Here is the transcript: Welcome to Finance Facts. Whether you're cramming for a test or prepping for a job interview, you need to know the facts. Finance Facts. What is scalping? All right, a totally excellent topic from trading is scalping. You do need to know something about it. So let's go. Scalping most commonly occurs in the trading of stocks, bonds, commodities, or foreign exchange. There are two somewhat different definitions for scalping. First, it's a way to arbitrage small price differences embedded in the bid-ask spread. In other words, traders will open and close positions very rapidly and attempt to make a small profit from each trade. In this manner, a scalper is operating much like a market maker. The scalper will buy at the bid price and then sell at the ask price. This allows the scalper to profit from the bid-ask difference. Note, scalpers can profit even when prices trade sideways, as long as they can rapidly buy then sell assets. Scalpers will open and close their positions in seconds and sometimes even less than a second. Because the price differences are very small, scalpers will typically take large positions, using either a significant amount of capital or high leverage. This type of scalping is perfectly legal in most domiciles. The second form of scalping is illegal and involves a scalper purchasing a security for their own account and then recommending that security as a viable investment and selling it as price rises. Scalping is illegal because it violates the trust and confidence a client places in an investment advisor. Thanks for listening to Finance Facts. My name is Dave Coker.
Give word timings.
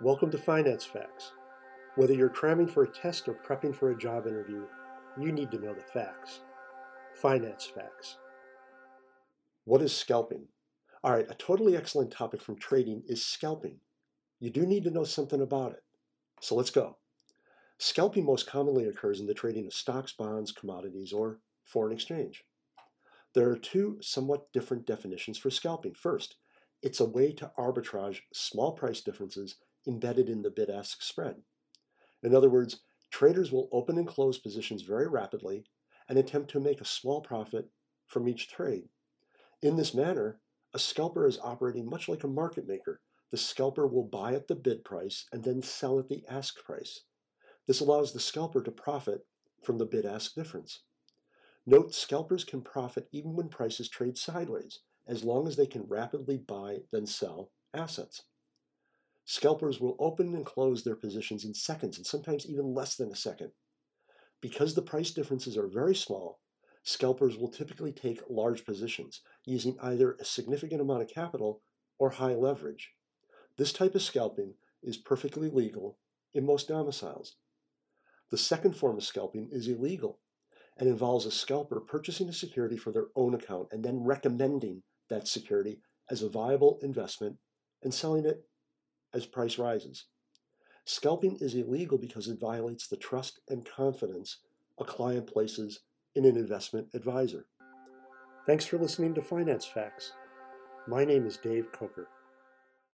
Welcome 0.00 0.32
to 0.32 0.38
Finance 0.38 0.84
Facts. 0.84 1.30
Whether 1.94 2.14
you're 2.14 2.28
cramming 2.28 2.66
for 2.66 2.82
a 2.82 2.90
test 2.90 3.28
or 3.28 3.34
prepping 3.34 3.72
for 3.72 3.92
a 3.92 3.96
job 3.96 4.26
interview, 4.26 4.64
you 5.16 5.30
need 5.30 5.52
to 5.52 5.58
know 5.60 5.72
the 5.72 5.82
facts. 5.82 6.40
Finance 7.22 7.66
Facts. 7.66 8.16
What 9.64 9.82
is 9.82 9.96
scalping? 9.96 10.48
All 11.04 11.12
right, 11.12 11.30
a 11.30 11.34
totally 11.34 11.76
excellent 11.76 12.10
topic 12.10 12.42
from 12.42 12.58
trading 12.58 13.04
is 13.06 13.24
scalping. 13.24 13.76
You 14.40 14.50
do 14.50 14.66
need 14.66 14.82
to 14.82 14.90
know 14.90 15.04
something 15.04 15.40
about 15.40 15.72
it. 15.72 15.84
So 16.40 16.56
let's 16.56 16.70
go. 16.70 16.96
Scalping 17.78 18.24
most 18.24 18.48
commonly 18.48 18.86
occurs 18.86 19.20
in 19.20 19.26
the 19.26 19.32
trading 19.32 19.64
of 19.64 19.72
stocks, 19.72 20.12
bonds, 20.12 20.50
commodities, 20.50 21.12
or 21.12 21.38
foreign 21.64 21.92
exchange. 21.92 22.42
There 23.32 23.48
are 23.48 23.56
two 23.56 23.98
somewhat 24.00 24.52
different 24.52 24.86
definitions 24.86 25.38
for 25.38 25.50
scalping. 25.50 25.94
First, 25.94 26.34
it's 26.82 26.98
a 26.98 27.08
way 27.08 27.30
to 27.34 27.52
arbitrage 27.56 28.18
small 28.32 28.72
price 28.72 29.00
differences 29.00 29.54
embedded 29.86 30.28
in 30.28 30.42
the 30.42 30.50
bid-ask 30.50 31.02
spread. 31.02 31.36
In 32.22 32.34
other 32.34 32.50
words, 32.50 32.80
traders 33.10 33.52
will 33.52 33.68
open 33.72 33.98
and 33.98 34.06
close 34.06 34.38
positions 34.38 34.82
very 34.82 35.06
rapidly 35.06 35.64
and 36.08 36.18
attempt 36.18 36.50
to 36.50 36.60
make 36.60 36.80
a 36.80 36.86
small 36.86 37.20
profit 37.20 37.68
from 38.06 38.28
each 38.28 38.48
trade. 38.48 38.88
In 39.62 39.76
this 39.76 39.94
manner, 39.94 40.40
a 40.74 40.78
scalper 40.78 41.26
is 41.26 41.38
operating 41.42 41.88
much 41.88 42.08
like 42.08 42.24
a 42.24 42.28
market 42.28 42.66
maker. 42.66 43.00
The 43.30 43.36
scalper 43.36 43.86
will 43.86 44.04
buy 44.04 44.34
at 44.34 44.48
the 44.48 44.56
bid 44.56 44.84
price 44.84 45.26
and 45.32 45.42
then 45.42 45.62
sell 45.62 45.98
at 45.98 46.08
the 46.08 46.24
ask 46.28 46.62
price. 46.64 47.00
This 47.66 47.80
allows 47.80 48.12
the 48.12 48.20
scalper 48.20 48.62
to 48.62 48.70
profit 48.70 49.26
from 49.62 49.78
the 49.78 49.86
bid-ask 49.86 50.34
difference. 50.34 50.82
Note, 51.66 51.94
scalpers 51.94 52.44
can 52.44 52.60
profit 52.60 53.08
even 53.12 53.34
when 53.34 53.48
prices 53.48 53.88
trade 53.88 54.18
sideways, 54.18 54.80
as 55.06 55.24
long 55.24 55.46
as 55.46 55.56
they 55.56 55.66
can 55.66 55.82
rapidly 55.88 56.36
buy 56.36 56.80
then 56.92 57.06
sell 57.06 57.50
assets. 57.72 58.22
Scalpers 59.26 59.80
will 59.80 59.96
open 59.98 60.34
and 60.34 60.44
close 60.44 60.84
their 60.84 60.96
positions 60.96 61.44
in 61.44 61.54
seconds 61.54 61.96
and 61.96 62.06
sometimes 62.06 62.46
even 62.46 62.74
less 62.74 62.96
than 62.96 63.10
a 63.10 63.16
second. 63.16 63.52
Because 64.40 64.74
the 64.74 64.82
price 64.82 65.10
differences 65.10 65.56
are 65.56 65.66
very 65.66 65.94
small, 65.94 66.40
scalpers 66.82 67.38
will 67.38 67.48
typically 67.48 67.92
take 67.92 68.22
large 68.28 68.66
positions, 68.66 69.22
using 69.46 69.78
either 69.80 70.12
a 70.12 70.24
significant 70.24 70.82
amount 70.82 71.02
of 71.02 71.08
capital 71.08 71.62
or 71.98 72.10
high 72.10 72.34
leverage. 72.34 72.92
This 73.56 73.72
type 73.72 73.94
of 73.94 74.02
scalping 74.02 74.54
is 74.82 74.98
perfectly 74.98 75.48
legal 75.48 75.98
in 76.34 76.44
most 76.44 76.68
domiciles. 76.68 77.36
The 78.30 78.36
second 78.36 78.76
form 78.76 78.98
of 78.98 79.04
scalping 79.04 79.48
is 79.50 79.68
illegal 79.68 80.20
and 80.76 80.88
involves 80.88 81.24
a 81.24 81.30
scalper 81.30 81.80
purchasing 81.80 82.28
a 82.28 82.32
security 82.32 82.76
for 82.76 82.92
their 82.92 83.06
own 83.16 83.34
account 83.34 83.68
and 83.70 83.82
then 83.82 84.04
recommending 84.04 84.82
that 85.08 85.28
security 85.28 85.80
as 86.10 86.22
a 86.22 86.28
viable 86.28 86.78
investment 86.82 87.38
and 87.82 87.94
selling 87.94 88.26
it 88.26 88.44
as 89.14 89.26
price 89.26 89.58
rises. 89.58 90.06
Scalping 90.84 91.38
is 91.40 91.54
illegal 91.54 91.96
because 91.96 92.28
it 92.28 92.38
violates 92.38 92.88
the 92.88 92.96
trust 92.96 93.40
and 93.48 93.64
confidence 93.64 94.38
a 94.78 94.84
client 94.84 95.26
places 95.26 95.80
in 96.14 96.24
an 96.24 96.36
investment 96.36 96.88
advisor. 96.94 97.46
Thanks 98.46 98.66
for 98.66 98.76
listening 98.76 99.14
to 99.14 99.22
Finance 99.22 99.64
Facts. 99.64 100.12
My 100.86 101.04
name 101.04 101.26
is 101.26 101.38
Dave 101.38 101.72
Coker. 101.72 102.08